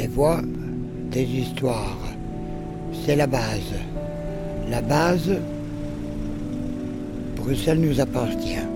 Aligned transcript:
Des 0.00 0.06
voix, 0.06 0.40
des 1.10 1.26
histoires. 1.26 1.98
C'est 3.04 3.16
la 3.16 3.26
base. 3.26 3.74
La 4.70 4.80
base, 4.80 5.38
Bruxelles 7.36 7.82
nous 7.82 8.00
appartient. 8.00 8.66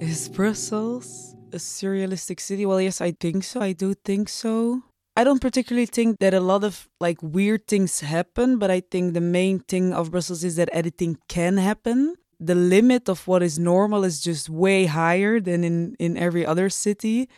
Is 0.00 0.28
Brussels 0.28 1.34
a 1.52 1.58
surrealistic 1.58 2.38
city? 2.38 2.64
Well, 2.64 2.80
yes, 2.80 3.00
I 3.00 3.10
think 3.10 3.42
so. 3.42 3.60
I 3.60 3.72
do 3.72 3.94
think 3.94 4.28
so. 4.28 4.82
I 5.16 5.24
don't 5.24 5.40
particularly 5.40 5.86
think 5.86 6.20
that 6.20 6.32
a 6.32 6.38
lot 6.38 6.62
of 6.62 6.88
like 7.00 7.18
weird 7.20 7.66
things 7.66 8.02
happen, 8.02 8.60
but 8.60 8.70
I 8.70 8.82
think 8.88 9.14
the 9.14 9.20
main 9.20 9.58
thing 9.58 9.92
of 9.92 10.12
Brussels 10.12 10.44
is 10.44 10.54
that 10.54 10.68
anything 10.72 11.18
can 11.26 11.56
happen. 11.56 12.14
The 12.40 12.54
limit 12.54 13.08
of 13.08 13.28
what 13.28 13.42
is 13.42 13.58
normal 13.58 14.04
is 14.04 14.20
just 14.20 14.48
way 14.48 14.86
higher 14.86 15.40
than 15.40 15.62
in, 15.62 15.94
in 15.98 16.16
every 16.16 16.46
other 16.46 16.70
city. 16.70 17.28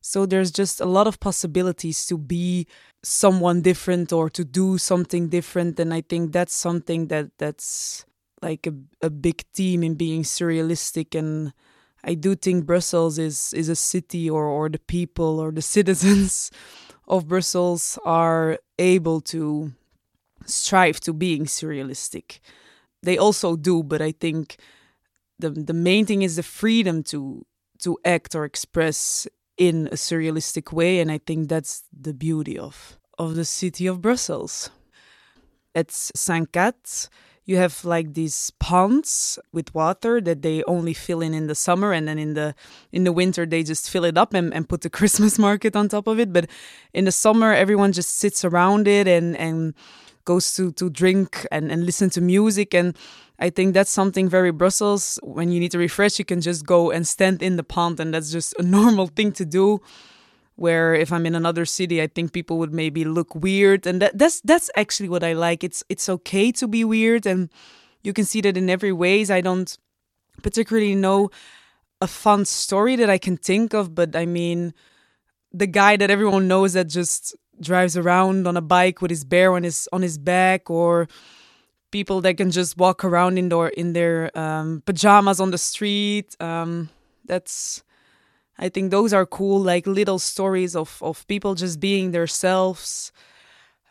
So 0.00 0.26
there's 0.26 0.50
just 0.50 0.80
a 0.80 0.86
lot 0.86 1.06
of 1.06 1.20
possibilities 1.20 2.06
to 2.06 2.16
be 2.18 2.66
someone 3.02 3.60
different 3.60 4.12
or 4.12 4.30
to 4.30 4.44
do 4.44 4.78
something 4.78 5.28
different. 5.28 5.78
And 5.78 5.92
I 5.92 6.00
think 6.02 6.32
that's 6.32 6.54
something 6.54 7.08
that 7.08 7.36
that's 7.38 8.06
like 8.42 8.66
a, 8.66 8.74
a 9.02 9.10
big 9.10 9.44
theme 9.54 9.82
in 9.82 9.94
being 9.94 10.22
surrealistic 10.22 11.18
and 11.18 11.52
I 12.02 12.14
do 12.14 12.34
think 12.34 12.64
Brussels 12.66 13.18
is 13.18 13.52
is 13.52 13.68
a 13.68 13.76
city 13.76 14.28
or 14.30 14.46
or 14.46 14.68
the 14.68 14.78
people 14.78 15.38
or 15.38 15.52
the 15.52 15.62
citizens 15.76 16.50
of 17.06 17.28
Brussels 17.28 17.98
are 18.04 18.58
able 18.78 19.20
to 19.32 19.72
strive 20.46 21.00
to 21.00 21.12
being 21.12 21.46
surrealistic. 21.46 22.40
They 23.02 23.18
also 23.18 23.56
do, 23.56 23.82
but 23.82 24.00
I 24.00 24.12
think 24.12 24.56
the 25.38 25.50
the 25.50 25.74
main 25.74 26.06
thing 26.06 26.22
is 26.22 26.36
the 26.36 26.42
freedom 26.42 27.02
to 27.04 27.46
to 27.82 27.98
act 28.04 28.34
or 28.34 28.44
express 28.44 29.26
in 29.56 29.88
a 29.88 29.96
surrealistic 29.96 30.72
way, 30.72 31.00
and 31.00 31.10
I 31.10 31.18
think 31.18 31.48
that's 31.48 31.84
the 31.92 32.14
beauty 32.14 32.58
of 32.58 32.98
of 33.18 33.34
the 33.34 33.44
city 33.44 33.86
of 33.86 34.00
Brussels. 34.00 34.70
At 35.74 35.90
Saint-Cat, 35.92 37.08
you 37.50 37.56
have 37.56 37.84
like 37.84 38.14
these 38.14 38.52
ponds 38.60 39.38
with 39.52 39.74
water 39.74 40.20
that 40.20 40.42
they 40.42 40.62
only 40.64 40.94
fill 40.94 41.20
in 41.20 41.34
in 41.34 41.48
the 41.48 41.54
summer 41.54 41.92
and 41.92 42.06
then 42.06 42.18
in 42.18 42.34
the 42.34 42.54
in 42.92 43.04
the 43.04 43.12
winter 43.12 43.44
they 43.44 43.62
just 43.62 43.90
fill 43.90 44.04
it 44.04 44.16
up 44.16 44.34
and, 44.34 44.54
and 44.54 44.68
put 44.68 44.82
the 44.82 44.90
christmas 44.98 45.38
market 45.38 45.74
on 45.74 45.88
top 45.88 46.06
of 46.06 46.20
it 46.20 46.32
but 46.32 46.46
in 46.94 47.06
the 47.06 47.12
summer 47.12 47.52
everyone 47.52 47.92
just 47.92 48.18
sits 48.18 48.44
around 48.44 48.86
it 48.86 49.08
and 49.08 49.36
and 49.36 49.74
goes 50.24 50.54
to 50.54 50.72
to 50.72 50.90
drink 50.90 51.46
and, 51.50 51.70
and 51.70 51.84
listen 51.84 52.10
to 52.10 52.20
music 52.20 52.74
and 52.74 52.96
i 53.38 53.50
think 53.50 53.74
that's 53.74 53.90
something 53.90 54.28
very 54.28 54.50
brussels 54.50 55.18
when 55.22 55.50
you 55.50 55.60
need 55.60 55.72
to 55.72 55.78
refresh 55.78 56.18
you 56.18 56.24
can 56.24 56.40
just 56.40 56.66
go 56.66 56.90
and 56.90 57.06
stand 57.06 57.42
in 57.42 57.56
the 57.56 57.64
pond 57.64 57.98
and 58.00 58.14
that's 58.14 58.30
just 58.30 58.54
a 58.58 58.62
normal 58.76 59.06
thing 59.06 59.32
to 59.32 59.44
do 59.44 59.80
where 60.60 60.94
if 60.94 61.10
I'm 61.10 61.24
in 61.24 61.34
another 61.34 61.64
city, 61.64 62.02
I 62.02 62.06
think 62.06 62.34
people 62.34 62.58
would 62.58 62.72
maybe 62.72 63.02
look 63.02 63.34
weird, 63.34 63.86
and 63.86 64.02
that, 64.02 64.18
that's 64.18 64.42
that's 64.42 64.70
actually 64.76 65.08
what 65.08 65.24
I 65.24 65.32
like. 65.32 65.64
It's 65.64 65.82
it's 65.88 66.06
okay 66.06 66.52
to 66.52 66.68
be 66.68 66.84
weird, 66.84 67.24
and 67.24 67.48
you 68.02 68.12
can 68.12 68.26
see 68.26 68.42
that 68.42 68.58
in 68.58 68.68
every 68.68 68.92
ways. 68.92 69.30
I 69.30 69.40
don't 69.40 69.74
particularly 70.42 70.94
know 70.94 71.30
a 72.02 72.06
fun 72.06 72.44
story 72.44 72.94
that 72.96 73.08
I 73.08 73.16
can 73.16 73.38
think 73.38 73.72
of, 73.72 73.94
but 73.94 74.14
I 74.14 74.26
mean, 74.26 74.74
the 75.50 75.66
guy 75.66 75.96
that 75.96 76.10
everyone 76.10 76.46
knows 76.46 76.74
that 76.74 76.88
just 76.88 77.34
drives 77.60 77.96
around 77.96 78.46
on 78.46 78.56
a 78.56 78.62
bike 78.62 79.00
with 79.02 79.10
his 79.10 79.24
bear 79.24 79.52
on 79.52 79.62
his 79.62 79.88
on 79.92 80.02
his 80.02 80.18
back, 80.18 80.70
or 80.70 81.08
people 81.90 82.20
that 82.20 82.36
can 82.36 82.50
just 82.50 82.76
walk 82.76 83.04
around 83.04 83.38
in 83.38 83.48
their 83.48 83.68
in 83.68 83.92
their 83.92 84.36
um, 84.38 84.82
pajamas 84.86 85.40
on 85.40 85.50
the 85.50 85.58
street. 85.58 86.36
Um, 86.40 86.88
that's 87.24 87.82
I 88.60 88.68
think 88.68 88.90
those 88.90 89.12
are 89.14 89.24
cool, 89.24 89.60
like 89.60 89.86
little 89.86 90.18
stories 90.18 90.76
of, 90.76 90.98
of 91.02 91.26
people 91.26 91.54
just 91.54 91.80
being 91.80 92.10
themselves, 92.10 93.10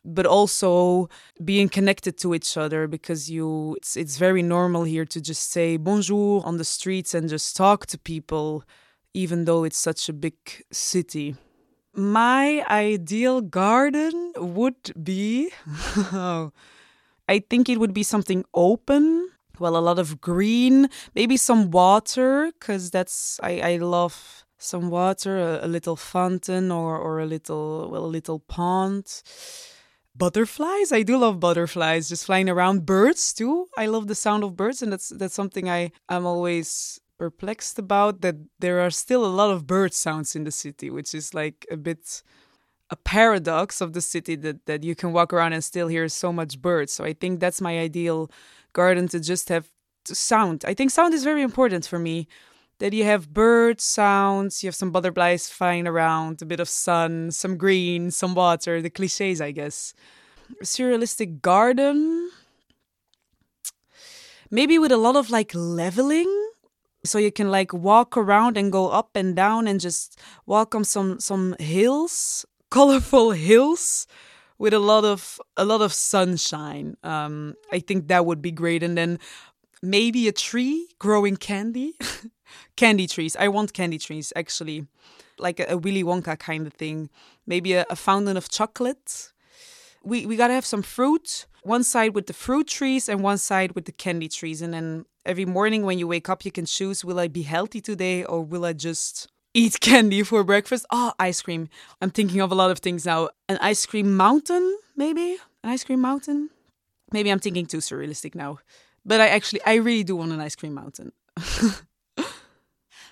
but 0.05 0.27
also 0.27 1.09
being 1.44 1.69
connected 1.69 2.19
to 2.19 2.35
each 2.35 2.55
other 2.55 2.88
because 2.88 3.31
you 3.31 3.75
it's 3.77 3.97
it's 3.97 4.17
very 4.17 4.44
normal 4.44 4.83
here 4.83 5.05
to 5.05 5.19
just 5.19 5.51
say 5.51 5.77
bonjour 5.77 6.45
on 6.45 6.57
the 6.57 6.63
streets 6.63 7.13
and 7.15 7.29
just 7.29 7.55
talk 7.55 7.88
to 7.88 7.97
people, 7.97 8.63
even 9.13 9.45
though 9.45 9.63
it's 9.63 9.77
such 9.77 10.07
a 10.07 10.13
big 10.13 10.35
city. 10.71 11.35
My 11.99 12.63
ideal 12.69 13.41
garden 13.41 14.33
would 14.37 14.93
be 15.03 15.51
I 17.27 17.39
think 17.49 17.69
it 17.69 17.79
would 17.79 17.93
be 17.93 18.03
something 18.03 18.45
open 18.53 19.29
well 19.59 19.75
a 19.75 19.83
lot 19.83 19.99
of 19.99 20.21
green 20.21 20.88
maybe 21.13 21.35
some 21.35 21.69
water 21.69 22.51
because 22.53 22.89
that's 22.91 23.39
I, 23.43 23.59
I 23.59 23.77
love 23.77 24.45
some 24.59 24.89
water, 24.89 25.39
a, 25.39 25.65
a 25.65 25.67
little 25.67 25.95
fountain 25.95 26.71
or, 26.71 26.97
or 26.97 27.19
a 27.19 27.25
little 27.25 27.89
well, 27.89 28.05
a 28.05 28.07
little 28.07 28.39
pond. 28.39 29.23
Butterflies, 30.15 30.91
I 30.91 31.03
do 31.03 31.17
love 31.17 31.39
butterflies, 31.39 32.09
just 32.09 32.25
flying 32.25 32.49
around. 32.49 32.85
Birds 32.85 33.33
too, 33.33 33.67
I 33.77 33.85
love 33.85 34.07
the 34.07 34.15
sound 34.15 34.43
of 34.43 34.57
birds, 34.57 34.81
and 34.81 34.91
that's 34.91 35.09
that's 35.09 35.33
something 35.33 35.69
I 35.69 35.91
am 36.09 36.25
always 36.25 36.99
perplexed 37.19 37.78
about. 37.78 38.22
That 38.22 38.38
there 38.59 38.80
are 38.80 38.90
still 38.90 39.24
a 39.25 39.35
lot 39.41 39.52
of 39.52 39.68
bird 39.68 39.94
sounds 39.94 40.35
in 40.35 40.46
the 40.46 40.52
city, 40.52 40.90
which 40.90 41.13
is 41.13 41.34
like 41.34 41.68
a 41.69 41.78
bit 41.78 42.24
a 42.90 42.96
paradox 42.96 43.81
of 43.81 43.94
the 43.94 44.02
city 44.02 44.35
that 44.38 44.66
that 44.66 44.84
you 44.84 44.96
can 44.96 45.13
walk 45.13 45.31
around 45.31 45.53
and 45.53 45.63
still 45.63 45.88
hear 45.88 46.07
so 46.09 46.34
much 46.34 46.59
birds. 46.59 46.91
So 46.94 47.03
I 47.03 47.13
think 47.13 47.40
that's 47.40 47.62
my 47.62 47.78
ideal 47.78 48.31
garden 48.74 49.07
to 49.09 49.19
just 49.19 49.50
have 49.50 49.69
sound. 50.06 50.63
I 50.66 50.74
think 50.74 50.90
sound 50.90 51.13
is 51.13 51.24
very 51.24 51.44
important 51.44 51.85
for 51.85 52.00
me 52.00 52.28
that 52.80 52.94
you 52.94 53.03
have 53.03 53.34
bird 53.34 53.81
sounds, 53.81 54.63
you 54.63 54.68
have 54.68 54.75
some 54.75 54.91
butterflies 54.91 55.50
flying 55.50 55.86
around, 55.86 56.41
a 56.41 56.46
bit 56.46 56.62
of 56.62 56.69
sun, 56.69 57.30
some 57.31 57.57
green, 57.57 58.09
some 58.09 58.34
water, 58.34 58.81
the 58.81 58.90
cliches, 58.90 59.41
I 59.41 59.51
guess. 59.51 59.94
Surrealistic 60.63 61.41
garden, 61.41 62.31
maybe 64.50 64.80
with 64.80 64.91
a 64.91 64.97
lot 64.97 65.16
of 65.16 65.30
like 65.30 65.51
leveling. 65.53 66.48
So 67.03 67.17
you 67.17 67.31
can 67.31 67.49
like 67.49 67.73
walk 67.73 68.17
around 68.17 68.57
and 68.57 68.71
go 68.71 68.89
up 68.89 69.15
and 69.15 69.35
down 69.35 69.67
and 69.67 69.79
just 69.79 70.19
on 70.47 70.83
some 70.83 71.19
some 71.19 71.55
hills, 71.59 72.45
colorful 72.69 73.31
hills 73.31 74.07
with 74.57 74.73
a 74.73 74.79
lot 74.79 75.05
of 75.05 75.39
a 75.57 75.65
lot 75.65 75.81
of 75.81 75.93
sunshine. 75.93 76.97
Um, 77.03 77.55
I 77.71 77.79
think 77.79 78.07
that 78.09 78.25
would 78.25 78.41
be 78.41 78.51
great. 78.51 78.83
And 78.83 78.97
then 78.97 79.19
maybe 79.81 80.27
a 80.27 80.31
tree 80.31 80.88
growing 80.99 81.38
candy. 81.38 81.95
candy 82.75 83.07
trees. 83.07 83.35
I 83.35 83.47
want 83.47 83.73
candy 83.73 83.97
trees 83.97 84.33
actually, 84.35 84.88
like 85.38 85.59
a, 85.59 85.65
a 85.69 85.77
Willy 85.77 86.03
Wonka 86.03 86.38
kind 86.38 86.67
of 86.67 86.73
thing. 86.73 87.09
Maybe 87.47 87.73
a, 87.73 87.85
a 87.89 87.95
fountain 87.95 88.38
of 88.38 88.49
chocolate. 88.49 89.31
We 90.03 90.25
we 90.25 90.35
gotta 90.35 90.53
have 90.53 90.65
some 90.65 90.81
fruit. 90.81 91.45
One 91.63 91.83
side 91.83 92.15
with 92.15 92.27
the 92.27 92.33
fruit 92.33 92.67
trees 92.67 93.09
and 93.09 93.21
one 93.21 93.38
side 93.38 93.73
with 93.73 93.85
the 93.85 93.91
candy 93.91 94.29
trees. 94.29 94.61
And 94.61 94.73
then 94.73 95.05
every 95.25 95.46
morning 95.46 95.85
when 95.85 96.00
you 96.00 96.07
wake 96.07 96.30
up, 96.30 96.46
you 96.46 96.52
can 96.52 96.66
choose: 96.66 97.06
Will 97.06 97.19
I 97.19 97.28
be 97.28 97.44
healthy 97.44 97.81
today, 97.81 98.24
or 98.24 98.41
will 98.41 98.66
I 98.66 98.74
just 98.74 99.28
eat 99.53 99.80
candy 99.81 100.24
for 100.24 100.44
breakfast? 100.44 100.85
Oh, 100.91 101.13
ice 101.19 101.41
cream. 101.41 101.69
I'm 102.02 102.12
thinking 102.12 102.41
of 102.41 102.52
a 102.52 102.56
lot 102.56 102.72
of 102.72 102.80
things 102.80 103.06
now. 103.06 103.30
An 103.47 103.57
ice 103.62 103.85
cream 103.85 104.16
mountain, 104.16 104.78
maybe 104.96 105.38
an 105.63 105.69
ice 105.72 105.84
cream 105.84 106.02
mountain. 106.02 106.50
Maybe 107.12 107.31
I'm 107.31 107.40
thinking 107.40 107.66
too 107.66 107.78
surrealistic 107.80 108.35
now. 108.35 108.59
But 109.06 109.22
I 109.22 109.28
actually, 109.28 109.62
I 109.66 109.75
really 109.75 110.03
do 110.03 110.16
want 110.16 110.31
an 110.31 110.40
ice 110.40 110.56
cream 110.56 110.74
mountain. 110.74 111.12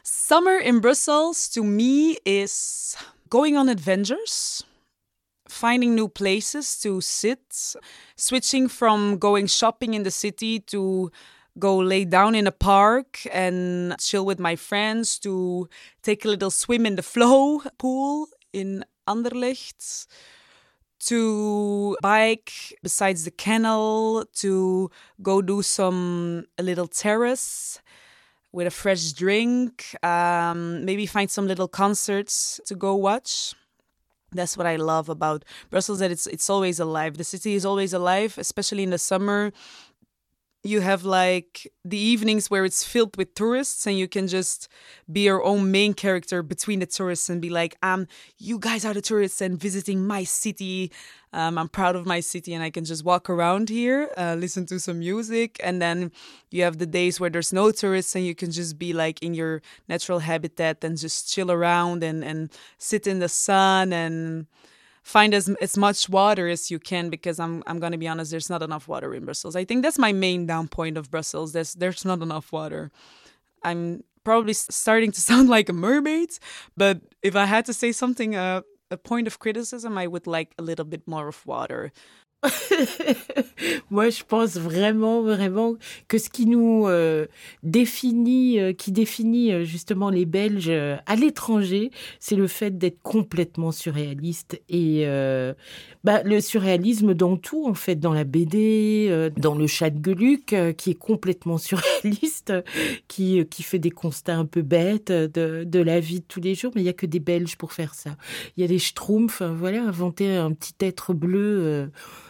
Summer 0.04 0.58
in 0.58 0.80
Brussels 0.80 1.50
to 1.50 1.64
me 1.64 2.18
is 2.26 2.96
going 3.30 3.58
on 3.58 3.70
adventures, 3.70 4.64
finding 5.48 5.96
new 5.96 6.08
places 6.08 6.80
to 6.82 7.02
sit, 7.02 7.76
switching 8.16 8.68
from 8.68 9.18
going 9.18 9.48
shopping 9.48 9.94
in 9.94 10.04
the 10.04 10.12
city 10.12 10.60
to 10.60 11.12
go 11.60 11.78
lay 11.78 12.06
down 12.06 12.36
in 12.36 12.48
a 12.48 12.52
park 12.52 13.26
and 13.32 13.96
chill 14.00 14.26
with 14.26 14.40
my 14.40 14.56
friends, 14.56 15.20
to 15.20 15.68
take 16.02 16.26
a 16.26 16.28
little 16.28 16.52
swim 16.52 16.86
in 16.86 16.96
the 16.96 17.04
flow 17.04 17.62
pool 17.78 18.28
in 18.54 18.84
Anderlecht 19.08 20.08
to 21.00 21.96
bike 22.02 22.76
besides 22.82 23.24
the 23.24 23.32
canal 23.32 24.26
to 24.36 24.90
go 25.22 25.42
do 25.42 25.62
some 25.62 26.46
a 26.58 26.64
little 26.64 26.88
terrace 26.88 27.80
with 28.52 28.68
a 28.68 28.72
fresh 28.72 29.12
drink 29.12 29.96
um, 30.04 30.84
maybe 30.84 31.06
find 31.06 31.30
some 31.30 31.48
little 31.48 31.68
concerts 31.68 32.60
to 32.66 32.76
go 32.76 32.96
watch. 32.96 33.54
That's 34.34 34.58
what 34.58 34.68
i 34.68 34.76
love 34.76 35.08
about 35.08 35.46
brussels 35.70 36.00
that 36.00 36.12
it's 36.12 36.28
it's 36.28 36.50
always 36.50 36.80
alive. 36.80 37.18
The 37.18 37.24
city 37.24 37.54
is 37.56 37.66
always 37.66 37.94
alive 37.94 38.38
especially 38.38 38.84
in 38.84 38.90
the 38.90 38.98
summer 38.98 39.54
you 40.64 40.82
have 40.82 41.04
like 41.06 41.72
the 41.86 41.98
evenings 41.98 42.50
where 42.50 42.66
it's 42.66 42.84
filled 42.84 43.16
with 43.16 43.34
tourists 43.36 43.86
and 43.88 43.98
you 43.98 44.08
can 44.08 44.28
just 44.28 44.68
be 45.12 45.22
your 45.22 45.44
own 45.44 45.72
main 45.72 45.94
character 45.94 46.44
between 46.44 46.80
the 46.80 46.86
tourists 46.86 47.30
and 47.30 47.42
be 47.42 47.50
like 47.50 47.78
um 47.84 48.08
you 48.38 48.60
guys 48.60 48.84
are 48.84 48.94
the 48.94 49.02
tourists 49.02 49.42
and 49.42 49.60
visiting 49.60 50.06
my 50.06 50.24
city. 50.24 50.92
Um, 51.34 51.58
i'm 51.58 51.68
proud 51.70 51.96
of 51.96 52.06
my 52.06 52.22
city 52.22 52.54
and 52.54 52.64
i 52.64 52.70
can 52.70 52.86
just 52.86 53.04
walk 53.04 53.30
around 53.30 53.70
here 53.70 54.10
uh, 54.18 54.36
listen 54.40 54.66
to 54.68 54.80
some 54.80 55.00
music. 55.00 55.58
And 55.64 55.82
then 55.82 56.12
you 56.52 56.64
have 56.64 56.78
the 56.78 56.86
days 56.86 57.20
where 57.20 57.30
there's 57.30 57.54
no 57.54 57.72
tourists 57.72 58.16
and 58.16 58.26
you 58.26 58.34
can 58.36 58.52
just 58.52 58.78
be 58.80 58.94
like 58.94 59.22
in 59.22 59.34
your 59.34 59.62
natural 59.88 60.20
habitat 60.20 60.84
and 60.84 60.98
just 60.98 61.32
chill 61.32 61.52
around 61.52 62.04
and 62.04 62.24
and 62.24 62.52
sit 62.78 63.08
in 63.08 63.20
the 63.20 63.30
sun 63.30 63.94
and 63.94 64.48
find 65.08 65.34
as 65.34 65.48
as 65.62 65.78
much 65.78 66.10
water 66.10 66.50
as 66.50 66.70
you 66.70 66.80
can 66.80 67.10
because 67.10 67.40
I'm 67.40 67.64
I'm 67.66 67.80
gonna 67.80 67.98
be 67.98 68.10
honest, 68.10 68.30
there's 68.32 68.50
not 68.50 68.62
enough 68.62 68.88
water 68.88 69.16
in 69.16 69.24
Brussels. 69.24 69.56
I 69.56 69.64
think 69.64 69.82
that's 69.84 69.98
my 69.98 70.12
main 70.12 70.46
down 70.46 70.68
point 70.68 70.98
of 70.98 71.10
Brussels. 71.10 71.54
There's 71.54 71.74
there's 71.74 72.04
not 72.04 72.22
enough 72.22 72.52
water. 72.52 72.92
I'm 73.64 74.04
probably 74.26 74.54
starting 74.54 75.12
to 75.14 75.22
sound 75.30 75.48
like 75.48 75.70
a 75.70 75.74
mermaid, 75.74 76.32
but 76.76 77.00
if 77.24 77.36
I 77.36 77.46
had 77.46 77.66
to 77.66 77.74
say 77.74 77.92
something, 77.94 78.36
uh, 78.36 78.62
a 78.92 78.98
point 78.98 79.28
of 79.28 79.40
criticism, 79.40 79.98
I 79.98 80.08
would 80.08 80.28
like 80.28 80.54
a 80.58 80.62
little 80.62 80.86
bit 80.86 81.08
more 81.08 81.28
of 81.30 81.46
water. 81.46 81.92
Moi, 83.90 84.10
je 84.10 84.24
pense 84.24 84.58
vraiment, 84.58 85.22
vraiment 85.22 85.76
que 86.08 86.18
ce 86.18 86.30
qui 86.30 86.46
nous 86.46 86.88
euh, 86.88 87.26
définit, 87.64 88.60
euh, 88.60 88.74
qui 88.74 88.92
définit 88.92 89.52
euh, 89.52 89.64
justement 89.64 90.10
les 90.10 90.26
Belges 90.26 90.70
à 90.70 91.16
l'étranger, 91.16 91.92
c'est 92.20 92.36
le 92.36 92.48
fait 92.48 92.78
d'être 92.78 93.02
complètement 93.02 93.72
surréaliste 93.72 94.62
et 94.70 95.06
bah, 96.04 96.22
le 96.24 96.40
surréalisme 96.40 97.14
dans 97.14 97.38
tout, 97.38 97.66
en 97.68 97.74
fait, 97.74 97.96
dans 97.96 98.14
la 98.14 98.24
BD, 98.24 99.32
dans 99.38 99.56
le 99.56 99.68
chat 99.68 99.90
de 99.90 100.04
Geluc, 100.04 100.56
qui 100.78 100.92
est 100.92 101.00
complètement 101.00 101.58
surréaliste, 101.58 102.54
qui, 103.08 103.46
qui 103.48 103.64
fait 103.64 103.80
des 103.80 103.92
constats 103.92 104.36
un 104.36 104.46
peu 104.46 104.62
bêtes 104.62 105.12
de, 105.12 105.64
de 105.64 105.80
la 105.80 106.00
vie 106.00 106.20
de 106.20 106.26
tous 106.28 106.42
les 106.42 106.56
jours, 106.56 106.72
mais 106.76 106.82
il 106.82 106.86
y 106.86 106.90
a 106.90 106.94
que 106.94 107.06
des 107.06 107.20
Belges 107.20 107.58
pour 107.58 107.74
faire 107.74 107.94
ça. 107.94 108.16
Il 108.56 108.62
y 108.62 108.64
a 108.64 108.68
les 108.68 108.80
Schtroumpfs, 108.80 109.42
voilà, 109.42 109.84
inventer 109.84 110.36
un 110.36 110.54
petit 110.54 110.76
être 110.82 111.14
bleu 111.14 111.90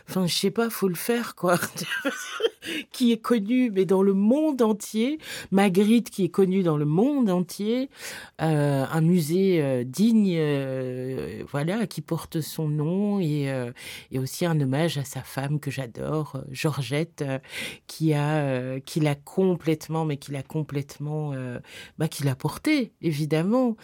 Enfin, 0.10 0.26
je 0.26 0.34
sais 0.34 0.52
pas, 0.52 0.70
faut 0.70 0.88
le 0.88 0.96
faire, 0.96 1.36
quoi. 1.36 1.60
qui 2.92 3.12
est 3.12 3.18
connu, 3.18 3.72
mais 3.72 3.86
dans 3.86 4.02
le 4.02 4.14
monde 4.14 4.62
entier. 4.62 5.20
Magritte, 5.52 6.10
qui 6.10 6.26
est 6.26 6.30
connu 6.30 6.64
dans 6.64 6.78
le 6.78 6.86
monde 6.86 7.30
entier. 7.30 7.90
Euh, 8.42 8.86
un 8.90 9.02
musée 9.02 9.62
euh, 9.62 9.84
digne, 9.84 10.36
euh, 10.38 11.44
voilà, 11.50 11.88
qui 11.88 12.02
porte 12.02 12.42
son 12.42 12.68
nom 12.68 13.20
et, 13.20 13.54
et 14.12 14.20
aussi 14.20 14.46
un 14.46 14.60
hommage 14.60 14.98
à 14.98 15.04
sa 15.04 15.22
femme 15.22 15.60
que 15.60 15.72
j'adore, 15.72 16.42
Georgette, 16.52 17.24
qui 17.88 18.14
a, 18.14 18.80
qui 18.82 19.00
l'a 19.00 19.16
complètement, 19.16 20.06
mais 20.06 20.18
qui 20.18 20.32
l'a 20.32 20.44
complètement, 20.44 21.34
bah, 21.98 22.08
qui 22.08 22.24
l'a 22.24 22.36
porté, 22.36 22.92
évidemment. 23.02 23.76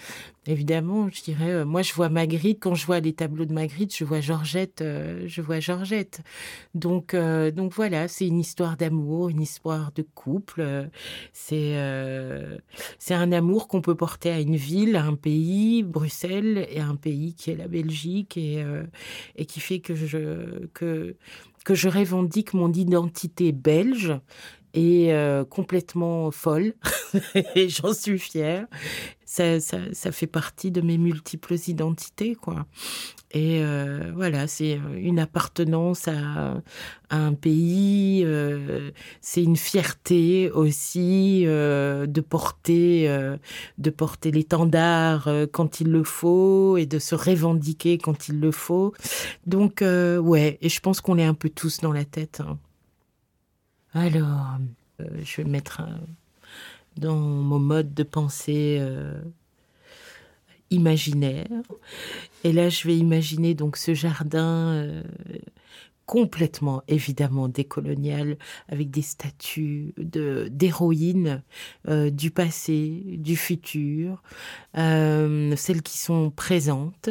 Évidemment, 0.45 1.09
je 1.09 1.23
dirais, 1.23 1.51
euh, 1.51 1.65
moi 1.65 1.83
je 1.83 1.93
vois 1.93 2.09
Magritte, 2.09 2.59
quand 2.61 2.75
je 2.75 2.85
vois 2.85 2.99
les 2.99 3.13
tableaux 3.13 3.45
de 3.45 3.53
Magritte, 3.53 3.95
je 3.95 4.03
vois 4.03 4.19
Georgette, 4.19 4.81
euh, 4.81 5.23
je 5.25 5.41
vois 5.41 5.61
Georgette. 5.61 6.19
Donc, 6.75 7.13
euh, 7.13 7.49
donc 7.49 7.71
voilà, 7.71 8.09
c'est 8.09 8.27
une 8.27 8.39
histoire 8.39 8.75
d'amour, 8.75 9.29
une 9.29 9.41
histoire 9.41 9.93
de 9.93 10.01
couple. 10.01 10.89
c'est 11.31 11.73
c'est 12.99 13.13
un 13.13 13.31
amour 13.31 13.67
qu'on 13.67 13.81
peut 13.81 13.95
porter 13.95 14.31
à 14.31 14.39
une 14.39 14.55
ville, 14.57 14.95
à 14.97 15.03
un 15.05 15.15
pays, 15.15 15.83
Bruxelles, 15.83 16.67
et 16.69 16.79
à 16.81 16.87
un 16.87 16.95
pays 16.95 17.35
qui 17.35 17.51
est 17.51 17.55
la 17.55 17.67
Belgique, 17.67 18.37
et, 18.37 18.63
et 19.35 19.45
qui 19.45 19.59
fait 19.59 19.79
que 19.79 19.95
je, 19.95 20.67
que, 20.73 21.15
que 21.65 21.75
je 21.75 21.89
revendique 21.89 22.53
mon 22.53 22.71
identité 22.71 23.51
belge 23.51 24.13
et 24.73 25.13
complètement 25.49 26.31
folle, 26.31 26.73
et 27.55 27.69
j'en 27.69 27.93
suis 27.93 28.19
fière 28.19 28.65
ça, 29.33 29.59
ça, 29.59 29.79
ça, 29.93 30.11
fait 30.11 30.27
partie 30.27 30.69
de 30.69 30.81
mes 30.81 30.99
multiples 30.99 31.55
identités, 31.67 32.35
quoi. 32.35 32.67
Et 33.31 33.63
euh, 33.63 34.11
voilà, 34.13 34.45
c'est 34.45 34.79
une 34.95 35.17
appartenance 35.17 36.07
à, 36.07 36.61
un 37.09 37.33
pays, 37.33 38.21
euh, 38.25 38.91
c'est 39.21 39.41
une 39.41 39.55
fierté 39.55 40.51
aussi 40.51 41.45
euh, 41.47 42.05
de 42.05 42.21
porter, 42.21 43.09
euh, 43.09 43.37
de 43.79 43.89
porter 43.89 44.29
l'étendard 44.29 45.27
euh, 45.27 45.47
quand 45.51 45.79
il 45.81 45.89
le 45.89 46.03
faut 46.03 46.77
et 46.77 46.85
de 46.85 46.99
se 46.99 47.15
revendiquer 47.15 47.97
quand 47.97 48.27
il 48.29 48.39
le 48.39 48.51
faut. 48.51 48.93
Donc 49.47 49.81
euh, 49.81 50.19
ouais, 50.19 50.59
et 50.61 50.69
je 50.69 50.79
pense 50.79 51.01
qu'on 51.01 51.17
est 51.17 51.25
un 51.25 51.33
peu 51.33 51.49
tous 51.49 51.79
dans 51.79 51.91
la 51.91 52.05
tête. 52.05 52.41
Hein. 52.47 52.59
Alors, 53.93 54.57
je 54.99 55.37
vais 55.37 55.47
mettre 55.47 55.81
dans 56.97 57.15
mon 57.15 57.59
mode 57.59 57.93
de 57.93 58.03
pensée 58.03 58.77
euh, 58.79 59.21
imaginaire. 60.69 61.47
Et 62.43 62.51
là, 62.51 62.69
je 62.69 62.87
vais 62.87 62.97
imaginer 62.97 63.53
donc 63.53 63.77
ce 63.77 63.93
jardin 63.93 64.73
euh, 64.73 65.03
complètement 66.05 66.83
évidemment 66.87 67.47
décolonial 67.47 68.37
avec 68.67 68.91
des 68.91 69.01
statues 69.01 69.93
d'héroïnes 69.97 71.43
euh, 71.87 72.09
du 72.09 72.31
passé, 72.31 73.03
du 73.17 73.35
futur, 73.37 74.21
euh, 74.77 75.55
celles 75.55 75.81
qui 75.81 75.97
sont 75.97 76.29
présentes. 76.29 77.09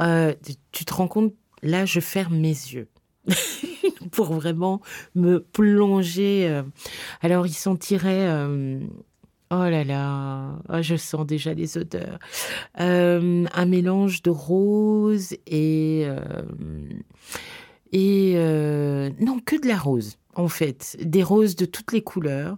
Euh, 0.00 0.34
tu 0.72 0.84
te 0.84 0.94
rends 0.94 1.08
compte? 1.08 1.34
Là, 1.62 1.84
je 1.84 2.00
ferme 2.00 2.38
mes 2.38 2.48
yeux. 2.48 2.88
pour 4.10 4.32
vraiment 4.32 4.80
me 5.14 5.38
plonger. 5.38 6.48
Euh. 6.48 6.62
Alors, 7.20 7.46
il 7.46 7.54
sentirait... 7.54 8.28
Euh, 8.28 8.80
oh 9.50 9.64
là 9.64 9.84
là, 9.84 10.58
oh, 10.68 10.82
je 10.82 10.96
sens 10.96 11.26
déjà 11.26 11.54
les 11.54 11.76
odeurs. 11.78 12.18
Euh, 12.80 13.44
un 13.52 13.66
mélange 13.66 14.22
de 14.22 14.30
rose 14.30 15.34
et... 15.46 16.06
et 17.92 18.34
non, 19.20 19.40
que 19.44 19.60
de 19.60 19.68
la 19.68 19.78
rose, 19.78 20.18
en 20.34 20.48
fait. 20.48 20.96
Des 21.02 21.22
roses 21.22 21.56
de 21.56 21.66
toutes 21.66 21.92
les 21.92 22.02
couleurs. 22.02 22.56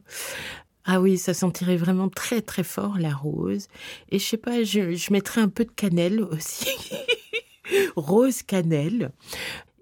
Ah 0.87 1.01
oui, 1.01 1.17
ça 1.17 1.33
sentirait 1.33 1.79
vraiment 1.79 2.11
très 2.11 2.43
très 2.43 2.63
fort 2.63 2.99
la 2.99 3.15
rose. 3.15 3.69
Et 4.11 4.19
je 4.19 4.25
sais 4.25 4.37
pas, 4.37 4.63
je, 4.65 4.93
je 4.93 5.13
mettrais 5.15 5.41
un 5.41 5.49
peu 5.49 5.65
de 5.65 5.71
cannelle 5.71 6.23
aussi. 6.23 6.69
rose 7.97 8.43
cannelle. 8.43 9.11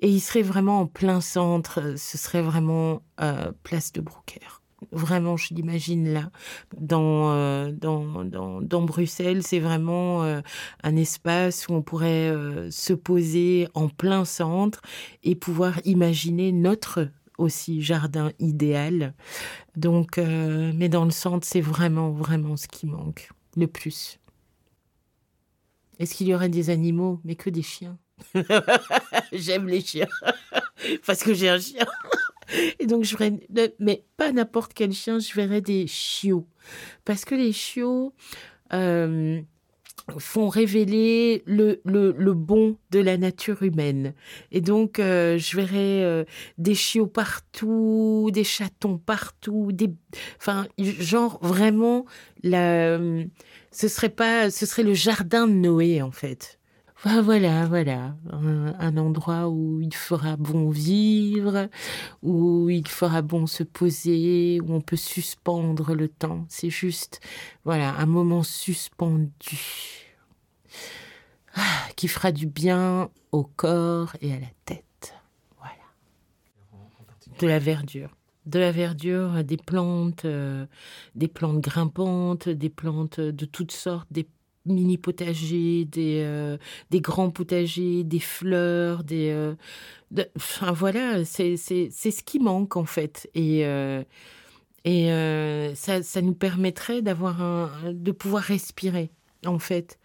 Et 0.03 0.09
il 0.09 0.21
serait 0.21 0.43
vraiment 0.43 0.81
en 0.81 0.87
plein 0.87 1.21
centre, 1.21 1.95
ce 1.97 2.19
serait 2.19 2.43
vraiment 2.43 3.03
euh, 3.21 3.53
place 3.63 3.93
de 3.93 4.01
Brooker. 4.01 4.61
Vraiment, 4.91 5.37
je 5.37 5.55
l'imagine 5.55 6.13
là, 6.13 6.33
dans, 6.77 7.31
euh, 7.31 7.71
dans, 7.71 8.25
dans, 8.25 8.61
dans, 8.61 8.83
Bruxelles, 8.83 9.45
c'est 9.45 9.61
vraiment 9.61 10.25
euh, 10.25 10.41
un 10.83 10.97
espace 10.97 11.69
où 11.69 11.75
on 11.75 11.83
pourrait 11.83 12.31
euh, 12.31 12.69
se 12.73 12.93
poser 12.93 13.69
en 13.75 13.89
plein 13.89 14.25
centre 14.25 14.83
et 15.23 15.37
pouvoir 15.37 15.81
imaginer 15.85 16.51
notre 16.51 17.09
aussi 17.39 17.81
jardin 17.81 18.33
idéal. 18.41 19.15
Donc, 19.77 20.19
euh, 20.19 20.73
mais 20.75 20.89
dans 20.89 21.05
le 21.05 21.13
centre, 21.13 21.47
c'est 21.47 21.61
vraiment, 21.61 22.11
vraiment 22.11 22.57
ce 22.57 22.67
qui 22.67 22.87
manque 22.89 23.31
le 23.57 23.69
plus. 23.69 24.19
Est-ce 26.01 26.17
qu'il 26.17 26.27
y 26.27 26.35
aurait 26.35 26.49
des 26.49 26.71
animaux, 26.71 27.21
mais 27.23 27.37
que 27.37 27.51
des 27.51 27.63
chiens? 27.63 27.99
J'aime 29.33 29.69
les 29.69 29.81
chiens. 29.81 30.09
Parce 31.07 31.23
que 31.23 31.35
j'ai 31.35 31.49
un 31.49 31.59
chien. 31.59 31.87
Et 32.79 32.87
donc, 32.87 33.05
je 33.05 33.17
verrais, 33.17 33.39
mais 33.79 34.05
pas 34.17 34.33
n'importe 34.33 34.73
quel 34.75 34.93
chien, 34.93 35.19
je 35.19 35.33
verrais 35.35 35.61
des 35.61 35.87
chiots. 35.87 36.47
Parce 37.05 37.25
que 37.25 37.35
les 37.35 37.53
chiots 37.53 38.13
euh, 38.73 39.41
font 40.19 40.49
révéler 40.49 41.43
le, 41.47 41.81
le, 41.85 42.15
le, 42.17 42.35
bon 42.35 42.77
de 42.91 42.99
la 42.99 43.17
nature 43.17 43.63
humaine. 43.63 44.15
Et 44.51 44.61
donc, 44.61 44.99
euh, 44.99 45.39
je 45.39 45.57
verrais 45.57 46.03
euh, 46.03 46.25
des 46.59 46.75
chiots 46.75 47.07
partout, 47.07 48.31
des 48.33 48.45
chatons 48.45 48.99
partout, 48.99 49.71
des, 49.73 49.95
enfin, 50.39 50.67
genre 50.79 51.39
vraiment, 51.43 52.05
la, 52.43 52.99
ce 53.71 53.89
serait 53.89 54.09
pas, 54.11 54.51
ce 54.51 54.67
serait 54.67 54.83
le 54.83 54.95
jardin 54.95 55.47
de 55.47 55.55
Noé, 55.55 56.03
en 56.03 56.11
fait. 56.13 56.59
Voilà, 57.05 57.67
voilà, 57.67 58.15
un, 58.31 58.75
un, 58.79 58.97
endroit 58.97 59.49
où 59.49 59.81
il 59.81 59.93
fera 59.93 60.37
bon 60.37 60.71
vivre, 60.71 61.69
où 62.23 62.71
il 62.71 62.87
fera 62.87 63.23
bon 63.23 63.49
se 63.49 63.65
poser, 63.65 64.61
où 64.61 64.73
on 64.73 64.81
peut 64.81 64.95
suspendre 64.95 65.95
le 65.95 66.07
temps. 66.09 66.47
C'est 66.49 66.71
juste, 66.71 67.21
voilà, 67.65 67.97
un 67.97 68.07
moment 68.07 68.45
suspendu 68.45 70.13
ah, 71.57 71.89
qui 71.97 72.07
fera 72.07 72.31
du 72.31 72.47
bien 72.47 73.11
au 73.33 73.43
corps 73.43 74.15
et 74.21 74.33
à 74.33 74.39
la 74.39 74.47
tête. 74.65 75.15
Voilà. 75.59 75.75
De 77.41 77.47
la 77.49 77.59
verdure 77.59 78.11
de 78.45 78.59
la 78.59 78.73
verdure, 78.73 79.45
des 79.45 79.57
plantes, 79.57 80.25
euh, 80.25 80.67
des 81.15 81.29
plantes 81.29 81.61
grimpantes, 81.61 82.49
des 82.49 82.71
plantes 82.71 83.21
de 83.21 83.45
toutes 83.45 83.71
sortes, 83.71 84.09
des 84.11 84.27
mini 84.67 84.99
potagers, 84.99 85.85
des, 85.85 86.57
des 86.91 87.01
grands 87.01 87.31
potagers, 87.31 88.05
des 88.05 88.21
fleurs, 88.21 89.05
des. 89.05 89.55
enfin 90.37 90.73
voilà, 90.73 91.25
c'est 91.25 91.57
ce 91.57 92.23
qui 92.23 92.39
manque 92.39 92.77
en 92.77 92.85
fait. 92.85 93.29
Et. 93.35 93.65
et 94.85 95.73
ça, 95.75 96.03
ça, 96.03 96.23
nous 96.23 96.35
permettrait 96.35 97.03
d'avoir 97.03 97.83
de 97.93 98.13
pouvoir 98.13 98.43
respirer, 98.43 99.11
en 99.47 99.59
fait. 99.59 99.99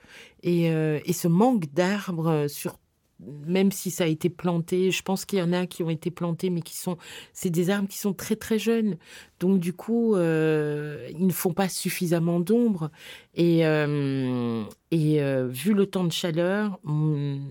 Et, 0.44 0.66
et 0.66 1.14
ce 1.14 1.28
manque 1.28 1.74
d'arbres 1.74 2.48
sur 2.48 2.78
même 3.20 3.72
si 3.72 3.90
ça 3.90 4.04
a 4.04 4.08
été 4.08 4.30
planté, 4.30 4.92
je 4.92 5.02
pense 5.02 5.26
qu'il 5.26 5.40
y 5.40 5.42
en 5.42 5.52
a 5.52 5.66
qui 5.66 5.82
ont 5.82 5.90
été 5.90 6.12
plantés, 6.12 6.50
mais 6.50 6.62
qui 6.62 6.78
sont, 6.78 6.98
c'est 7.34 7.50
des 7.50 7.70
arbres 7.70 7.88
qui 7.88 7.98
sont 7.98 8.14
très 8.14 8.36
très 8.36 8.60
jeunes. 8.60 8.98
Donc 9.40 9.60
du 9.60 9.74
coup, 9.74 10.16
euh, 10.16 11.10
ils 11.12 11.26
ne 11.26 11.32
font 11.32 11.54
pas 11.54 11.70
suffisamment 11.70 12.40
d'ombre. 12.40 12.92
Et, 13.34 13.66
euh, 13.66 14.64
et 14.92 15.22
euh, 15.22 15.48
vu 15.48 15.74
le 15.74 15.86
temps 15.88 16.04
de 16.04 16.12
chaleur 16.12 16.80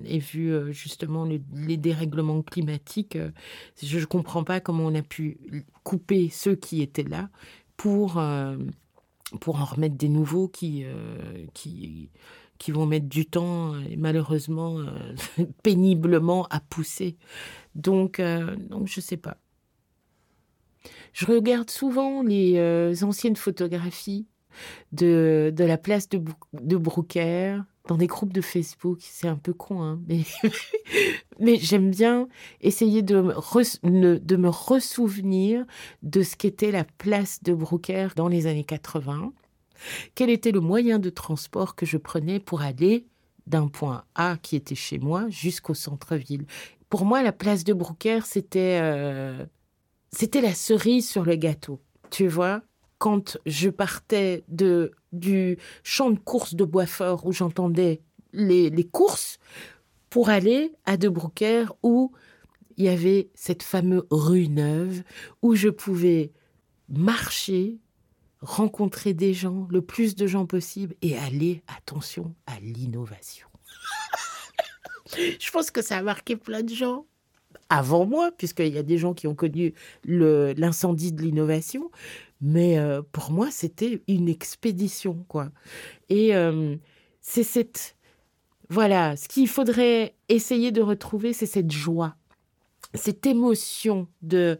et 0.05 0.19
vu 0.19 0.73
justement 0.73 1.25
les 1.25 1.77
dérèglements 1.77 2.43
climatiques, 2.43 3.19
je 3.83 3.99
ne 3.99 4.05
comprends 4.05 4.45
pas 4.45 4.61
comment 4.61 4.87
on 4.87 4.95
a 4.95 5.03
pu 5.03 5.39
couper 5.83 6.29
ceux 6.31 6.55
qui 6.55 6.83
étaient 6.83 7.05
là 7.05 7.29
pour 7.77 8.23
pour 9.41 9.61
en 9.61 9.65
remettre 9.65 9.97
des 9.97 10.09
nouveaux 10.09 10.49
qui 10.49 10.85
qui 11.55 12.11
qui 12.59 12.73
vont 12.73 12.87
mettre 12.87 13.07
du 13.07 13.27
temps 13.27 13.79
et 13.81 13.97
malheureusement 13.97 14.79
euh, 14.79 15.45
péniblement 15.63 16.47
à 16.51 16.61
pousser. 16.61 17.17
Donc, 17.75 18.21
euh, 18.21 18.57
donc 18.57 18.89
je 18.89 19.01
sais 19.01 19.17
pas. 19.17 19.39
Je 21.13 21.27
regarde 21.27 21.71
souvent 21.71 22.23
les 22.23 22.59
euh, 22.59 22.95
anciennes 23.03 23.37
photographies 23.37 24.27
de, 24.93 25.53
de 25.55 25.65
la 25.65 25.79
place 25.79 26.09
de, 26.09 26.23
de 26.53 26.77
Broucker 26.77 27.59
dans 27.89 27.97
des 27.97 28.07
groupes 28.07 28.33
de 28.33 28.41
Facebook. 28.41 28.99
C'est 29.01 29.29
un 29.29 29.37
peu 29.37 29.53
con, 29.53 29.83
hein, 29.83 30.01
mais, 30.09 30.23
mais 31.41 31.57
j'aime 31.57 31.91
bien 31.91 32.29
essayer 32.61 33.03
de 33.03 33.21
me, 33.83 34.19
de 34.19 34.37
me 34.37 34.49
ressouvenir 34.49 35.65
de 36.03 36.23
ce 36.23 36.37
qu'était 36.37 36.71
la 36.71 36.85
place 36.85 37.43
de 37.43 37.55
Broucker 37.55 38.09
dans 38.17 38.29
les 38.29 38.47
années 38.47 38.65
80 38.65 39.33
quel 40.15 40.31
était 40.31 40.53
le 40.53 40.61
moyen 40.61 40.99
de 40.99 41.11
transport 41.11 41.75
que 41.75 41.87
je 41.87 41.97
prenais 41.97 42.41
pour 42.41 42.63
aller 42.63 43.07
d'un 43.47 43.69
point 43.69 44.05
A 44.15 44.37
qui 44.37 44.57
était 44.57 44.75
chez 44.75 44.99
moi 44.99 45.27
jusqu'au 45.29 45.75
centre-ville? 45.75 46.47
Pour 46.89 47.05
moi, 47.05 47.23
la 47.23 47.33
place 47.33 47.65
de 47.65 47.73
Broucker, 47.73 48.21
c'était 48.25 48.79
euh, 48.83 49.45
c'était 50.13 50.41
la 50.41 50.55
cerise 50.55 51.09
sur 51.09 51.25
le 51.25 51.37
gâteau. 51.37 51.81
Tu 52.11 52.29
vois, 52.29 52.63
quand 52.99 53.39
je 53.47 53.69
partais 53.69 54.45
de 54.49 54.93
du 55.13 55.59
champ 55.83 56.11
de 56.11 56.19
course 56.19 56.55
de 56.55 56.65
Boisfort 56.65 57.27
où 57.27 57.33
j'entendais 57.33 58.01
les, 58.33 58.71
les 58.71 58.85
courses 58.85 59.39
pour 60.11 60.29
aller 60.29 60.73
à 60.85 60.97
De 60.97 61.09
Broucker 61.09 61.67
où 61.83 62.13
il 62.77 62.85
y 62.85 62.89
avait 62.89 63.31
cette 63.35 63.63
fameuse 63.63 64.05
rue 64.11 64.49
neuve 64.49 65.03
où 65.43 65.55
je 65.55 65.69
pouvais 65.69 66.33
marcher 66.89 67.79
rencontrer 68.47 69.13
des 69.13 69.35
gens, 69.35 69.67
le 69.71 69.83
plus 69.83 70.15
de 70.15 70.27
gens 70.29 70.47
possible, 70.47 70.95
et 71.03 71.19
aller, 71.19 71.63
attention, 71.67 72.33
à 72.47 72.61
l'innovation. 72.61 73.49
Je 75.17 75.51
pense 75.51 75.73
que 75.73 75.83
ça 75.83 75.99
a 75.99 76.03
marqué 76.03 76.37
plein 76.37 76.63
de 76.63 76.73
gens 76.73 77.07
avant 77.69 78.07
moi, 78.07 78.31
puisqu'il 78.31 78.73
y 78.73 78.79
a 78.79 78.85
des 78.85 78.99
gens 78.99 79.15
qui 79.15 79.27
ont 79.27 79.35
connu 79.35 79.75
l'incendie 80.05 81.11
de 81.11 81.23
l'innovation, 81.23 81.91
mais 82.41 82.79
euh, 82.79 83.03
pour 83.11 83.33
moi, 83.33 83.51
c'était 83.51 84.03
une 84.07 84.29
expédition, 84.29 85.25
quoi. 85.29 85.51
Et 86.09 86.35
euh, 86.37 86.77
c'est 87.21 87.43
cette... 87.43 87.97
Voilà, 88.69 89.17
ce 89.17 89.27
qu'il 89.27 89.49
faudrait 89.49 90.15
essayer 90.29 90.71
de 90.71 90.83
retrouver, 90.83 91.33
c'est 91.33 91.47
cette 91.47 91.73
joie 91.73 92.17
cette 92.95 93.27
émotion 93.27 94.09
de, 94.23 94.59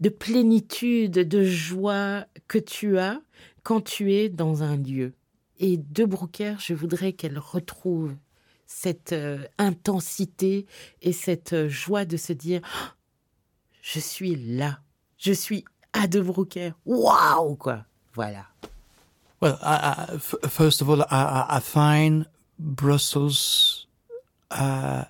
de 0.00 0.08
plénitude, 0.08 1.12
de 1.12 1.44
joie 1.44 2.26
que 2.48 2.58
tu 2.58 2.98
as 2.98 3.20
quand 3.66 3.80
tu 3.80 4.12
es 4.12 4.28
dans 4.28 4.62
un 4.62 4.76
lieu. 4.76 5.12
Et 5.58 5.76
de 5.76 6.04
Brooker, 6.04 6.54
je 6.60 6.72
voudrais 6.72 7.14
qu'elle 7.14 7.36
retrouve 7.36 8.14
cette 8.64 9.12
euh, 9.12 9.38
intensité 9.58 10.66
et 11.02 11.12
cette 11.12 11.52
euh, 11.52 11.68
joie 11.68 12.04
de 12.04 12.16
se 12.16 12.32
dire 12.32 12.60
je 13.82 13.98
suis 13.98 14.36
là, 14.36 14.78
je 15.18 15.32
suis 15.32 15.64
à 15.92 16.06
De 16.06 16.20
Brooker. 16.20 16.74
Waouh 16.84 17.56
quoi. 17.56 17.84
Voilà. 18.14 18.46
Well, 19.40 19.58
first 20.48 20.80
of 20.80 20.88
all, 20.88 21.04
I, 21.10 21.58
find 21.60 22.26
Brussels 22.60 23.88
uh, 24.52 25.06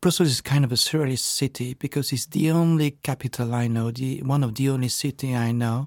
Brussels 0.00 0.30
is 0.30 0.40
kind 0.40 0.64
of 0.64 0.72
a 0.72 0.76
surrealist 0.76 1.24
city 1.24 1.74
because 1.74 2.12
it's 2.12 2.26
the 2.26 2.50
only 2.50 2.96
capital 3.04 3.54
I 3.54 3.68
know, 3.68 3.92
the 3.92 4.22
one 4.22 4.42
of 4.42 4.56
the 4.56 4.68
only 4.68 4.88
city 4.88 5.28
I 5.36 5.52
know 5.52 5.86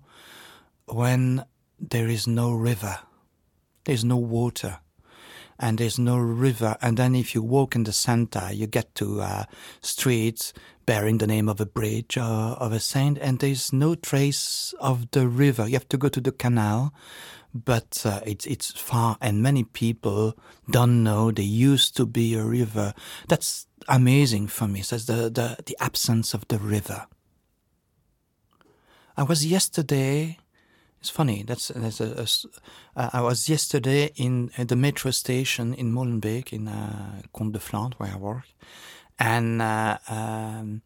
when 0.94 1.46
there 1.80 2.08
is 2.08 2.28
no 2.28 2.52
river, 2.52 3.00
there's 3.86 4.04
no 4.04 4.18
water, 4.18 4.80
and 5.60 5.78
there's 5.78 6.00
no 6.00 6.18
river. 6.18 6.78
And 6.82 6.98
then 6.98 7.16
if 7.16 7.34
you 7.36 7.42
walk 7.42 7.76
in 7.76 7.84
the 7.84 7.94
center, 7.94 8.52
you 8.52 8.68
get 8.68 8.96
to 8.96 9.22
uh, 9.22 9.44
streets 9.82 10.54
bearing 10.86 11.20
the 11.20 11.28
name 11.28 11.48
of 11.48 11.62
a 11.62 11.66
bridge 11.66 12.18
or 12.18 12.22
of 12.22 12.72
a 12.72 12.80
saint, 12.80 13.18
and 13.20 13.40
there's 13.40 13.72
no 13.72 13.96
trace 13.96 14.74
of 14.80 15.12
the 15.12 15.28
river. 15.28 15.68
You 15.68 15.74
have 15.74 15.90
to 15.90 15.98
go 15.98 16.10
to 16.10 16.22
the 16.22 16.32
canal, 16.32 16.94
but 17.54 18.02
uh, 18.06 18.22
it's 18.26 18.46
it's 18.46 18.72
far, 18.72 19.18
and 19.22 19.42
many 19.42 19.64
people 19.64 20.38
don't 20.70 21.04
know 21.04 21.32
there 21.32 21.46
used 21.46 21.96
to 21.98 22.06
be 22.06 22.36
a 22.36 22.44
river. 22.44 22.94
That's 23.28 23.68
amazing 23.88 24.48
for 24.48 24.68
me. 24.68 24.82
So 24.82 24.98
the, 24.98 25.30
the, 25.30 25.58
the 25.66 25.78
absence 25.80 26.34
of 26.34 26.48
the 26.48 26.58
river. 26.58 27.08
I 29.18 29.24
was 29.24 29.46
yesterday. 29.46 30.38
It's 31.00 31.10
funny. 31.10 31.44
That's, 31.44 31.70
that's 31.70 32.02
a, 32.02 32.06
a, 32.06 33.00
uh, 33.00 33.10
I 33.14 33.22
was 33.22 33.48
yesterday 33.48 34.12
in 34.16 34.52
the 34.58 34.76
metro 34.76 35.12
station 35.12 35.74
in 35.74 35.94
Molenbeek 35.94 36.52
in 36.52 36.68
uh, 36.68 37.22
Comte 37.34 37.54
de 37.54 37.60
Flandre 37.60 37.96
where 37.98 38.12
I 38.14 38.18
work, 38.18 38.48
and 39.18 39.62
uh, 39.62 39.98
um, 40.10 40.82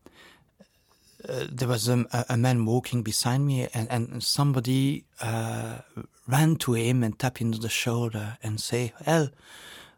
uh, 1.27 1.45
there 1.51 1.67
was 1.67 1.87
a, 1.87 2.05
a, 2.29 2.37
man 2.37 2.65
walking 2.65 3.01
beside 3.01 3.39
me, 3.39 3.67
and, 3.73 3.89
and 3.89 4.23
somebody 4.23 5.05
uh, 5.21 5.79
ran 6.27 6.57
to 6.57 6.73
him 6.73 7.03
and 7.03 7.17
tapped 7.17 7.39
him 7.39 7.53
on 7.53 7.61
the 7.61 7.69
shoulder 7.69 8.37
and 8.43 8.61
say, 8.61 8.93
"Well, 9.07 9.29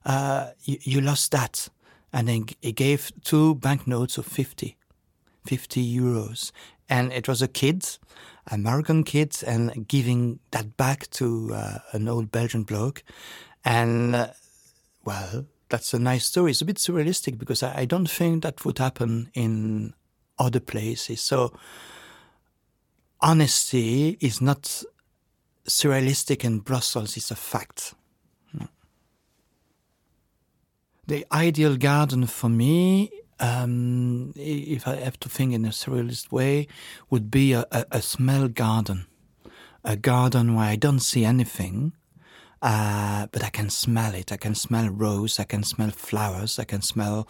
uh, 0.06 0.52
you, 0.64 0.78
you 0.82 1.02
lost 1.02 1.32
that." 1.32 1.70
and 2.16 2.30
then 2.30 2.46
he 2.62 2.72
gave 2.72 3.12
two 3.26 3.56
banknotes 3.56 4.18
of 4.18 4.26
50, 4.26 4.78
50 5.46 6.00
euros. 6.00 6.54
And 6.88 7.12
it 7.12 7.28
was 7.28 7.42
a 7.42 7.48
kid, 7.50 7.86
American 8.52 9.04
kids 9.04 9.44
and 9.44 9.88
giving 9.88 10.40
that 10.52 10.78
back 10.78 11.10
to 11.12 11.54
uh, 11.54 11.78
an 11.92 12.08
old 12.08 12.32
Belgian 12.32 12.64
bloke. 12.64 13.04
And, 13.64 14.16
uh, 14.16 14.28
well, 15.04 15.46
that's 15.70 15.94
a 15.94 16.00
nice 16.00 16.26
story. 16.26 16.52
It's 16.52 16.62
a 16.62 16.66
bit 16.66 16.78
surrealistic 16.78 17.38
because 17.38 17.64
I, 17.64 17.82
I 17.82 17.86
don't 17.86 18.10
think 18.10 18.44
that 18.44 18.66
would 18.66 18.78
happen 18.78 19.30
in 19.34 19.94
other 20.38 20.60
places. 20.60 21.22
So, 21.22 21.54
honesty 23.22 24.18
is 24.20 24.42
not 24.42 24.84
surrealistic 25.68 26.44
in 26.44 26.60
Brussels, 26.60 27.18
it's 27.18 27.32
a 27.32 27.36
fact 27.36 27.96
the 31.08 31.26
ideal 31.32 31.78
garden 31.78 32.26
for 32.26 32.50
me, 32.50 33.12
um, 33.40 34.34
if 34.36 34.88
I 34.88 34.96
have 34.96 35.20
to 35.22 35.30
think 35.30 35.54
in 35.54 35.66
a 35.66 35.70
surrealist 35.70 36.32
way, 36.32 36.68
would 37.10 37.30
be 37.30 37.54
a, 37.54 37.66
a, 37.72 37.86
a 37.92 38.02
smell 38.02 38.48
garden. 38.48 39.06
A 39.84 39.96
garden 39.96 40.56
where 40.56 40.66
I 40.66 40.76
don't 40.76 41.00
see 41.00 41.26
anything, 41.26 41.94
uh, 42.62 43.28
but 43.32 43.44
I 43.44 43.50
can 43.50 43.70
smell 43.70 44.16
it. 44.16 44.32
I 44.32 44.38
can 44.38 44.56
smell 44.56 44.90
rose, 44.90 45.40
I 45.40 45.44
can 45.44 45.64
smell 45.64 45.92
flowers, 45.92 46.58
I 46.58 46.64
can 46.64 46.82
smell 46.82 47.28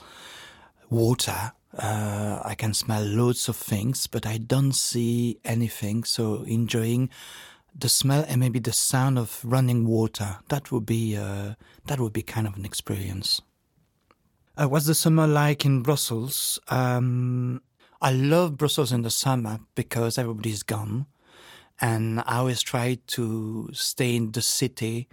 water, 0.90 1.52
uh, 1.78 2.42
I 2.46 2.56
can 2.56 2.74
smell 2.74 3.04
loads 3.04 3.50
of 3.50 3.58
things, 3.58 4.08
but 4.08 4.26
I 4.26 4.38
don't 4.38 4.74
see 4.74 5.40
anything. 5.44 6.06
So 6.06 6.44
enjoying 6.44 7.10
the 7.78 7.90
smell 7.90 8.24
and 8.28 8.40
maybe 8.40 8.60
the 8.60 8.72
sound 8.72 9.18
of 9.18 9.42
running 9.44 9.86
water. 9.86 10.38
That 10.48 10.72
would 10.72 10.86
be 10.86 11.18
uh, 11.18 11.56
that 11.88 12.00
would 12.00 12.14
be 12.14 12.22
kind 12.22 12.48
of 12.48 12.56
an 12.56 12.66
experience. 12.66 13.42
Uh, 14.58 14.70
what's 14.70 14.86
the 14.86 14.96
summer 14.96 15.28
like 15.28 15.66
in 15.66 15.82
Brussels? 15.82 16.60
Um, 16.70 17.62
I 18.02 18.14
love 18.14 18.56
Brussels 18.56 18.94
in 18.94 19.02
the 19.02 19.10
summer 19.10 19.60
because 19.76 20.18
everybody's 20.18 20.64
gone, 20.64 21.08
and 21.82 22.22
I 22.22 22.38
always 22.38 22.62
try 22.62 22.98
to 23.08 23.70
stay 23.74 24.16
in 24.16 24.32
the 24.32 24.42
city 24.42 25.10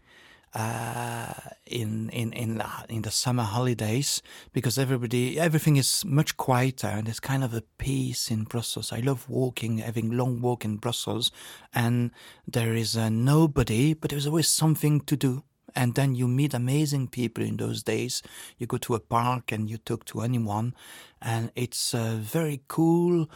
uh, 0.55 1.33
in 1.67 2.09
in 2.11 2.33
in 2.35 2.63
in 2.89 3.03
the 3.03 3.11
summer 3.11 3.43
holidays 3.43 4.23
because 4.53 4.79
everybody 4.79 5.41
everything 5.41 5.77
is 5.77 6.05
much 6.05 6.37
quieter 6.37 6.87
and 6.87 7.09
there's 7.09 7.19
kind 7.19 7.43
of 7.43 7.53
a 7.53 7.63
peace 7.79 8.31
in 8.31 8.45
Brussels. 8.45 8.93
I 8.93 9.01
love 9.01 9.29
walking, 9.29 9.79
having 9.79 10.13
long 10.17 10.41
walk 10.41 10.65
in 10.65 10.77
Brussels, 10.77 11.33
and 11.75 12.13
there 12.47 12.75
is 12.75 12.97
uh, 12.97 13.09
nobody, 13.09 13.95
but 13.95 14.11
there's 14.11 14.29
always 14.29 14.49
something 14.49 15.01
to 15.01 15.17
do 15.17 15.43
and 15.75 15.95
then 15.95 16.14
you 16.14 16.29
meet 16.29 16.55
amazing 16.55 17.09
people 17.09 17.45
in 17.45 17.57
those 17.57 17.83
days. 17.83 18.23
You 18.59 18.67
go 18.67 18.79
to 18.79 18.95
a 18.95 19.00
park 19.00 19.52
and 19.52 19.69
you 19.69 19.79
talk 19.79 20.05
to 20.07 20.21
anyone, 20.21 20.75
and 21.21 21.50
it's 21.55 21.95
uh, 21.95 22.17
very 22.21 22.62
cool. 22.69 23.29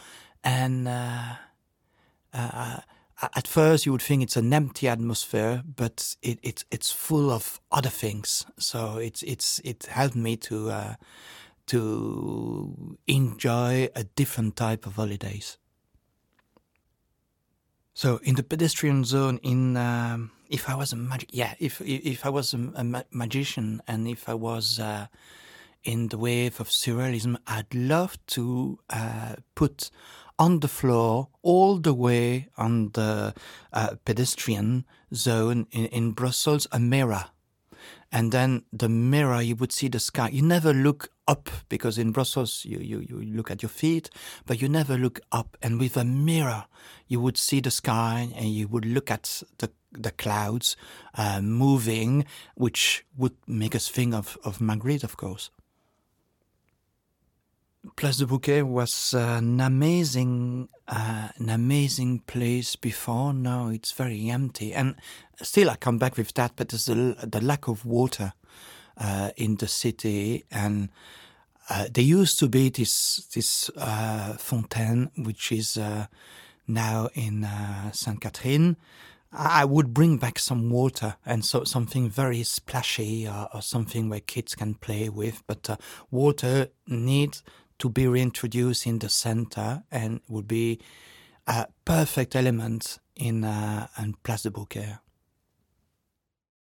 And 0.43 0.89
uh, 0.89 1.35
uh, 2.33 2.81
at 3.35 3.49
first, 3.49 3.87
you 3.87 3.93
would 3.93 4.03
think 4.03 4.23
it's 4.23 4.37
an 4.37 4.53
empty 4.53 4.89
atmosphere, 4.89 5.63
but 5.65 6.17
it, 6.23 6.39
it 6.43 6.65
it's 6.71 6.91
full 6.93 7.31
of 7.31 7.61
other 7.73 7.89
things. 7.89 8.45
So 8.59 8.99
it's 8.99 9.23
it's 9.23 9.61
it 9.65 9.87
helped 9.87 10.17
me 10.17 10.37
to 10.37 10.71
uh, 10.71 10.95
to 11.67 12.99
enjoy 13.07 13.89
a 13.95 14.05
different 14.05 14.57
type 14.57 14.87
of 14.87 14.97
holidays. 14.97 15.59
So 17.97 18.21
in 18.23 18.35
the 18.35 18.43
pedestrian 18.43 19.05
zone, 19.05 19.41
in 19.43 19.75
um, 19.79 20.31
if 20.51 20.69
I 20.69 20.75
was 20.75 20.93
a 20.93 20.97
magic, 20.97 21.31
yeah, 21.33 21.55
if 21.59 21.81
if 21.81 22.27
I 22.27 22.29
was 22.29 22.53
a, 22.53 22.59
a 22.75 22.85
ma 22.85 23.01
magician 23.11 23.81
and 23.89 24.07
if 24.07 24.29
I 24.29 24.35
was 24.35 24.79
uh, 24.79 25.07
in 25.83 26.09
the 26.09 26.19
wave 26.19 26.61
of 26.61 26.69
surrealism, 26.69 27.39
I'd 27.47 27.75
love 27.75 28.19
to 28.37 28.79
uh, 28.91 29.37
put 29.55 29.91
on 30.39 30.61
the 30.61 30.69
floor 30.69 31.29
all 31.41 31.79
the 31.79 31.95
way 31.95 32.49
on 32.59 32.91
the 32.93 33.33
uh, 33.73 33.95
pedestrian 34.05 34.85
zone 35.15 35.67
in, 35.71 35.87
in 35.87 36.13
Brussels 36.13 36.67
a 36.73 36.79
mirror. 36.79 37.25
And 38.13 38.31
then 38.31 38.65
the 38.75 38.91
mirror 38.91 39.41
you 39.41 39.57
would 39.57 39.73
see 39.73 39.89
the 39.89 40.01
sky. 40.01 40.29
You 40.29 40.43
never 40.43 40.75
look 40.75 41.09
up 41.29 41.51
because 41.69 41.99
in 41.99 42.13
brussels 42.13 42.65
you, 42.65 42.79
you, 42.79 43.01
you 43.01 43.21
look 43.35 43.51
at 43.51 43.63
your 43.63 43.69
feet 43.69 44.11
but 44.47 44.61
you 44.63 44.69
never 44.69 44.97
look 44.97 45.21
up 45.33 45.57
and 45.63 45.81
with 45.81 45.97
a 45.97 46.05
mirror 46.05 46.67
you 47.09 47.21
would 47.21 47.37
see 47.37 47.61
the 47.61 47.71
sky 47.71 48.29
and 48.37 48.51
you 48.51 48.69
would 48.69 48.85
look 48.85 49.11
at 49.11 49.43
the 49.59 49.71
the 49.99 50.11
clouds 50.11 50.77
uh, 51.15 51.41
moving 51.41 52.25
which 52.55 53.05
would 53.17 53.35
make 53.47 53.75
us 53.75 53.89
think 53.89 54.15
of 54.15 54.39
of 54.45 54.59
magritte 54.59 55.05
of 55.05 55.17
course. 55.17 55.51
Place 57.95 58.17
de 58.17 58.27
Brouckère 58.27 58.65
was 58.65 59.15
uh, 59.15 59.37
an 59.39 59.61
amazing 59.61 60.69
uh, 60.89 61.29
an 61.37 61.49
amazing 61.49 62.19
place 62.27 62.77
before. 62.77 63.33
Now 63.33 63.69
it's 63.69 63.93
very 63.93 64.29
empty 64.29 64.75
and 64.75 64.97
still 65.41 65.71
I 65.71 65.77
come 65.77 65.99
back 65.99 66.17
with 66.17 66.35
that 66.35 66.53
but 66.57 66.69
there's 66.69 66.87
the, 66.87 67.17
the 67.27 67.41
lack 67.41 67.69
of 67.69 67.87
water 67.87 68.33
uh, 68.99 69.31
in 69.37 69.57
the 69.57 69.69
city 69.69 70.45
and 70.51 70.89
uh, 71.69 71.87
there 71.93 72.05
used 72.05 72.39
to 72.39 72.49
be 72.49 72.69
this 72.69 73.27
this 73.35 73.71
uh, 73.77 74.35
fontaine 74.39 75.11
which 75.17 75.53
is 75.53 75.77
uh, 75.77 76.07
now 76.67 77.09
in 77.15 77.45
uh, 77.45 77.93
Saint 77.93 78.21
Catherine 78.21 78.77
I 79.33 79.65
would 79.65 79.93
bring 79.93 80.17
back 80.17 80.39
some 80.39 80.71
water 80.71 81.17
and 81.27 81.45
so 81.45 81.65
something 81.65 82.09
very 82.09 82.43
splashy 82.43 83.29
or, 83.29 83.49
or 83.53 83.61
something 83.61 84.09
where 84.09 84.21
kids 84.21 84.55
can 84.55 84.75
play 84.75 85.09
with 85.09 85.43
but 85.47 85.79
water 86.11 86.69
needs 86.87 87.43
to 87.79 87.91
be 87.91 88.07
reintroduced 88.07 88.87
in 88.87 88.99
the 89.01 89.09
center 89.09 89.83
and 89.91 90.21
would 90.29 90.49
be 90.49 90.81
a 91.47 91.67
perfect 91.85 92.35
element 92.35 92.99
in 93.15 93.45
uh, 93.45 93.87
un 93.99 94.15
place 94.23 94.43
de 94.43 94.51
Brouckère. 94.51 95.01